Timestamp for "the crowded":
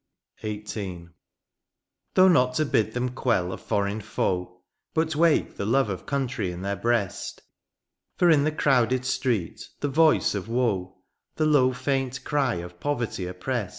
8.43-9.05